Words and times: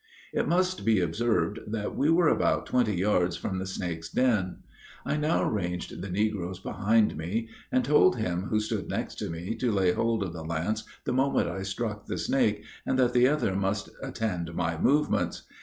It 0.33 0.47
must 0.47 0.83
be 0.83 0.99
observed 0.99 1.59
that 1.67 1.95
we 1.95 2.09
were 2.09 2.27
about 2.27 2.65
twenty 2.65 2.95
yards 2.95 3.37
from 3.37 3.59
the 3.59 3.67
snake's 3.67 4.09
den. 4.09 4.63
I 5.05 5.15
now 5.15 5.43
ranged 5.43 6.01
the 6.01 6.09
negroes 6.09 6.59
behind 6.59 7.15
me, 7.15 7.49
and 7.71 7.85
told 7.85 8.15
him 8.15 8.45
who 8.49 8.59
stood 8.59 8.89
next 8.89 9.19
to 9.19 9.29
me, 9.29 9.53
to 9.57 9.71
lay 9.71 9.91
hold 9.91 10.23
of 10.23 10.33
the 10.33 10.43
lance 10.43 10.85
the 11.03 11.13
moment 11.13 11.47
I 11.47 11.61
struck 11.61 12.07
the 12.07 12.17
snake, 12.17 12.63
and 12.83 12.97
that 12.97 13.13
the 13.13 13.27
other 13.27 13.53
must 13.55 13.89
attend 14.01 14.55
my 14.55 14.75
movements. 14.75 15.43